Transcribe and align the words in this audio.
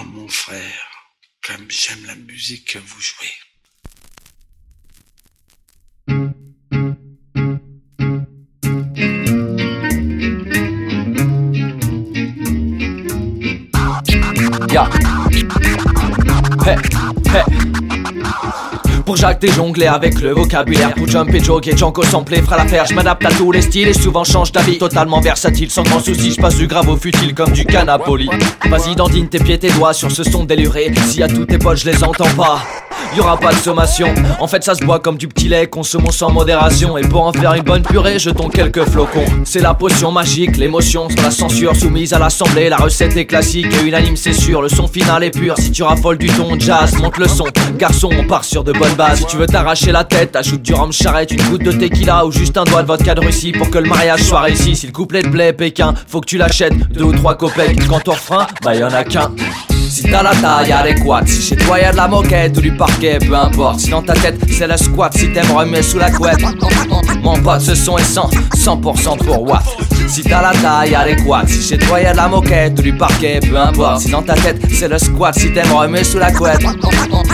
Oh 0.00 0.04
mon 0.04 0.28
frère, 0.28 1.12
comme 1.42 1.70
j'aime 1.70 2.06
la 2.06 2.14
musique 2.14 2.72
que 2.72 2.78
vous 2.78 3.00
jouez. 3.00 3.34
Pour 19.10 19.16
Jacques 19.16 19.40
t'es 19.40 19.50
jonglé 19.50 19.86
avec 19.88 20.20
le 20.20 20.30
vocabulaire 20.30 20.94
Pour 20.94 21.08
jump 21.08 21.34
et 21.34 21.42
jog 21.42 21.66
et 21.66 21.76
Django 21.76 22.04
samplé 22.04 22.40
fera 22.42 22.58
l'affaire 22.58 22.86
Je 22.86 22.94
m'adapte 22.94 23.26
à 23.26 23.30
tous 23.30 23.50
les 23.50 23.60
styles 23.60 23.88
et 23.88 23.92
souvent 23.92 24.22
change 24.22 24.52
d'avis. 24.52 24.78
Totalement 24.78 25.20
versatile 25.20 25.68
sans 25.68 25.82
grand 25.82 25.98
souci 25.98 26.30
Je 26.30 26.40
passe 26.40 26.54
du 26.54 26.68
grave 26.68 26.88
au 26.88 26.96
futile 26.96 27.34
comme 27.34 27.50
du 27.50 27.64
canapoli 27.64 28.30
Vas-y 28.66 28.94
dandine 28.94 29.28
tes 29.28 29.40
pieds 29.40 29.58
tes 29.58 29.72
doigts 29.72 29.94
sur 29.94 30.12
ce 30.12 30.22
son 30.22 30.44
déluré. 30.44 30.92
Si 31.08 31.24
à 31.24 31.26
tous 31.26 31.44
tes 31.44 31.58
potes 31.58 31.78
je 31.78 31.90
les 31.90 32.04
entends 32.04 32.32
pas 32.36 32.62
y 33.16 33.20
aura 33.20 33.36
pas 33.36 33.52
de 33.52 33.58
sommation. 33.58 34.12
En 34.38 34.46
fait, 34.46 34.62
ça 34.64 34.74
se 34.74 34.84
boit 34.84 35.00
comme 35.00 35.16
du 35.16 35.28
petit 35.28 35.48
lait, 35.48 35.66
consommons 35.66 36.10
sans 36.10 36.30
modération. 36.30 36.96
Et 36.98 37.02
pour 37.02 37.26
en 37.26 37.32
faire 37.32 37.54
une 37.54 37.62
bonne 37.62 37.82
purée, 37.82 38.18
jetons 38.18 38.48
quelques 38.48 38.84
flocons. 38.84 39.24
C'est 39.44 39.60
la 39.60 39.74
potion 39.74 40.12
magique, 40.12 40.56
l'émotion 40.56 41.08
sans 41.08 41.22
la 41.22 41.30
censure, 41.30 41.76
soumise 41.76 42.12
à 42.12 42.18
l'assemblée. 42.18 42.68
La 42.68 42.76
recette 42.76 43.16
est 43.16 43.26
classique 43.26 43.66
et 43.66 43.86
unanime, 43.86 44.16
c'est 44.16 44.32
sûr. 44.32 44.62
Le 44.62 44.68
son 44.68 44.86
final 44.86 45.24
est 45.24 45.30
pur. 45.30 45.56
Si 45.58 45.70
tu 45.70 45.82
raffoles 45.82 46.18
du 46.18 46.28
ton 46.28 46.58
jazz, 46.58 46.96
monte 46.98 47.18
le 47.18 47.28
son. 47.28 47.46
Garçon, 47.78 48.10
on 48.16 48.26
part 48.26 48.44
sur 48.44 48.64
de 48.64 48.72
bonnes 48.72 48.94
bases. 48.94 49.20
Si 49.20 49.26
tu 49.26 49.36
veux 49.36 49.46
t'arracher 49.46 49.92
la 49.92 50.04
tête, 50.04 50.36
ajoute 50.36 50.62
du 50.62 50.74
rhum 50.74 50.92
charrette, 50.92 51.32
une 51.32 51.42
goutte 51.50 51.62
de 51.62 51.72
tequila 51.72 52.26
ou 52.26 52.32
juste 52.32 52.56
un 52.56 52.64
doigt 52.64 52.82
de 52.82 52.88
vodka 52.88 53.14
de 53.14 53.20
Russie 53.20 53.52
pour 53.52 53.70
que 53.70 53.78
le 53.78 53.88
mariage 53.88 54.22
soit 54.22 54.40
réussi. 54.40 54.76
Si 54.76 54.86
le 54.86 54.92
couplet 54.92 55.22
te 55.22 55.28
plaît, 55.28 55.52
Pékin, 55.52 55.94
faut 56.06 56.20
que 56.20 56.26
tu 56.26 56.38
l'achètes. 56.38 56.76
Deux 56.90 57.04
ou 57.04 57.12
trois 57.12 57.34
copecs. 57.36 57.86
Quand 57.88 58.08
on 58.08 58.12
refrain, 58.12 58.46
bah 58.62 58.74
y'en 58.74 58.90
a 58.90 59.04
qu'un. 59.04 59.30
Si 60.00 60.10
t'as 60.10 60.22
la 60.22 60.34
taille 60.34 60.72
adéquate, 60.72 61.28
si 61.28 61.42
chez 61.42 61.56
toi 61.56 61.78
y'a 61.78 61.92
de 61.92 61.98
la 61.98 62.08
moquette 62.08 62.56
ou 62.56 62.62
du 62.62 62.74
parquet, 62.74 63.18
peu 63.18 63.34
importe. 63.34 63.80
Si 63.80 63.90
dans 63.90 64.00
ta 64.00 64.14
tête 64.14 64.40
c'est 64.48 64.66
le 64.66 64.78
squat, 64.78 65.12
si 65.14 65.30
t'aimes 65.30 65.50
remettre 65.52 65.84
sous 65.84 65.98
la 65.98 66.10
couette. 66.10 66.40
Mon 67.22 67.38
pote, 67.42 67.60
ce 67.60 67.74
son 67.74 67.98
est 67.98 68.04
100, 68.04 68.30
100% 68.56 69.18
pour 69.18 69.42
what 69.42 69.62
Si 70.08 70.22
t'as 70.22 70.40
la 70.40 70.52
taille 70.58 70.94
adéquate, 70.94 71.50
si 71.50 71.60
chez 71.68 71.76
toi 71.76 72.00
y'a 72.00 72.12
de 72.12 72.16
la 72.16 72.28
moquette 72.28 72.78
ou 72.78 72.82
du 72.82 72.96
parquet, 72.96 73.40
peu 73.40 73.58
importe. 73.58 74.00
Si 74.00 74.10
dans 74.10 74.22
ta 74.22 74.32
tête 74.32 74.62
c'est 74.72 74.88
le 74.88 74.96
squat, 74.96 75.38
si 75.38 75.52
t'aimes 75.52 75.70
remettre 75.70 76.06
sous 76.06 76.18
la 76.18 76.32
couette. 76.32 76.64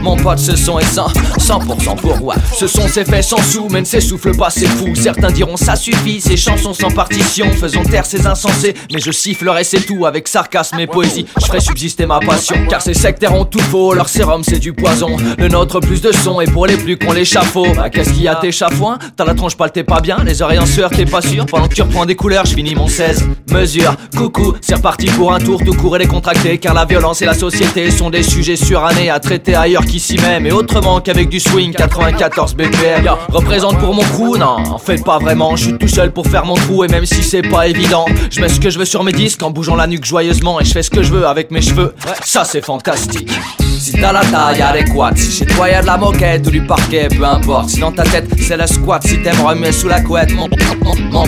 Mon 0.00 0.16
pote, 0.16 0.38
ce 0.38 0.54
son 0.54 0.78
est 0.78 0.84
100, 0.84 1.08
100% 1.38 1.96
pour 1.96 2.24
what 2.24 2.36
Ce 2.56 2.68
son 2.68 2.86
s'est 2.86 3.04
fait 3.04 3.22
sans 3.22 3.42
sous, 3.42 3.66
mais 3.70 3.80
ne 3.80 3.86
s'essouffle 3.86 4.36
pas, 4.36 4.50
c'est 4.50 4.66
fou. 4.66 4.94
Certains 4.94 5.32
diront 5.32 5.56
ça 5.56 5.74
suffit, 5.74 6.20
ces 6.20 6.36
chansons 6.36 6.74
sans 6.74 6.90
partition. 6.92 7.50
Faisons 7.50 7.82
taire 7.82 8.06
ces 8.06 8.24
insensés, 8.24 8.74
mais 8.92 9.00
je 9.00 9.10
sifflerai 9.10 9.64
c'est 9.64 9.80
tout 9.80 10.06
avec 10.06 10.28
sarcasme 10.28 10.78
et 10.78 10.86
poésie. 10.86 11.26
Je 11.40 11.46
ferai 11.46 11.60
subsister 11.60 12.06
ma 12.06 12.20
passion. 12.20 12.51
Car 12.68 12.82
ces 12.82 12.94
sectaires 12.94 13.34
ont 13.34 13.44
tout 13.44 13.60
faux, 13.60 13.94
leur 13.94 14.08
sérum 14.08 14.42
c'est 14.44 14.58
du 14.58 14.72
poison. 14.72 15.16
Le 15.38 15.48
nôtre 15.48 15.80
plus 15.80 16.00
de 16.00 16.12
son 16.12 16.40
et 16.40 16.46
pour 16.46 16.66
les 16.66 16.76
plus 16.76 16.96
qu'on 16.96 17.12
l'échafaud. 17.12 17.66
Bah 17.76 17.90
qu'est-ce 17.90 18.12
qu'il 18.12 18.22
y 18.22 18.28
a 18.28 18.34
tes 18.36 18.52
chafouins 18.52 18.98
T'as 19.16 19.24
la 19.24 19.34
tronche 19.34 19.56
pâle 19.56 19.72
t'es 19.72 19.84
pas 19.84 20.00
bien, 20.00 20.18
les 20.24 20.42
oreilles 20.42 20.58
en 20.58 20.66
sueur 20.66 20.90
t'es 20.90 21.04
pas 21.04 21.22
sûr. 21.22 21.46
Pendant 21.46 21.68
que 21.68 21.74
tu 21.74 21.82
reprends 21.82 22.06
des 22.06 22.14
couleurs, 22.16 22.46
je 22.46 22.54
finis 22.54 22.74
mon 22.74 22.88
16. 22.88 23.28
Mesure, 23.50 23.94
coucou, 24.16 24.54
c'est 24.60 24.74
reparti 24.74 25.06
pour 25.06 25.32
un 25.32 25.38
tour 25.38 25.62
tout 25.64 25.74
court 25.74 25.96
et 25.96 26.00
décontracté. 26.00 26.58
Car 26.58 26.74
la 26.74 26.84
violence 26.84 27.22
et 27.22 27.26
la 27.26 27.34
société 27.34 27.90
sont 27.90 28.10
des 28.10 28.22
sujets 28.22 28.56
surannés 28.56 29.10
à 29.10 29.20
traiter 29.20 29.54
ailleurs 29.54 29.84
qu'ici 29.84 30.16
même. 30.18 30.46
Et 30.46 30.52
autrement 30.52 31.00
qu'avec 31.00 31.28
du 31.28 31.40
swing 31.40 31.72
94 31.72 32.54
BPM. 32.54 33.08
Représente 33.28 33.78
pour 33.78 33.94
mon 33.94 34.02
crew, 34.02 34.38
non, 34.38 34.56
en 34.70 34.78
fait 34.78 35.02
pas 35.04 35.18
vraiment. 35.18 35.56
Je 35.56 35.64
suis 35.64 35.78
tout 35.78 35.88
seul 35.88 36.12
pour 36.12 36.26
faire 36.26 36.44
mon 36.44 36.54
trou 36.54 36.84
et 36.84 36.88
même 36.88 37.06
si 37.06 37.22
c'est 37.22 37.42
pas 37.42 37.66
évident, 37.66 38.06
je 38.30 38.40
mets 38.40 38.48
ce 38.48 38.60
que 38.60 38.70
je 38.70 38.78
veux 38.78 38.84
sur 38.84 39.04
mes 39.04 39.12
disques 39.12 39.42
en 39.42 39.50
bougeant 39.50 39.76
la 39.76 39.86
nuque 39.86 40.04
joyeusement 40.04 40.60
et 40.60 40.64
je 40.64 40.72
fais 40.72 40.82
ce 40.82 40.90
que 40.90 41.02
je 41.02 41.12
veux 41.12 41.26
avec 41.26 41.50
mes 41.50 41.60
cheveux. 41.60 41.94
Ça 42.32 42.46
c'est 42.46 42.64
fantastique. 42.64 43.30
Si 43.78 43.92
t'as 43.92 44.10
la 44.10 44.20
taille 44.20 44.62
adéquate, 44.62 45.18
si 45.18 45.30
chez 45.30 45.44
toi 45.44 45.68
y'a 45.68 45.82
de 45.82 45.86
la 45.86 45.98
moquette 45.98 46.46
ou 46.46 46.50
du 46.50 46.62
parquet, 46.62 47.08
peu 47.14 47.26
importe. 47.26 47.68
Si 47.68 47.80
dans 47.80 47.92
ta 47.92 48.04
tête 48.04 48.24
c'est 48.40 48.56
le 48.56 48.66
squat, 48.66 49.06
si 49.06 49.20
t'aimes 49.20 49.42
remettre 49.42 49.74
sous 49.74 49.88
la 49.88 50.00
couette, 50.00 50.32
mon, 50.32 50.48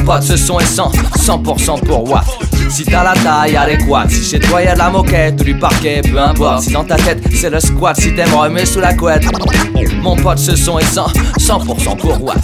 pote, 0.00 0.22
ce 0.22 0.38
son 0.38 0.59
est 0.60 0.65
100, 0.65 0.92
100% 1.19 1.84
pour 1.84 2.10
what 2.10 2.25
Si 2.70 2.87
t'as 2.87 3.04
la 3.04 3.12
taille 3.22 3.54
adéquate, 3.54 4.12
si 4.12 4.25
chez 4.25 4.38
toi 4.38 4.62
y'a 4.62 4.72
de 4.72 4.78
la 4.78 4.88
moquette 4.88 5.38
ou 5.42 5.44
du 5.44 5.59
parquet, 5.59 6.00
peu 6.10 6.19
importe. 6.19 6.62
Si 6.62 6.72
dans 6.72 6.84
ta 6.84 6.97
tête 6.97 7.22
c'est 7.34 7.50
le 7.50 7.60
squat, 7.60 8.00
si 8.00 8.15
t'aimes 8.15 8.32
remettre 8.32 8.69
sous 8.69 8.81
la 8.81 8.94
couette, 8.94 9.26
mon 10.00 10.16
pote, 10.16 10.38
ce 10.38 10.56
son 10.56 10.78
est 10.78 10.86
100, 10.86 11.06
100% 11.38 11.98
pour 11.98 12.25
what 12.25 12.36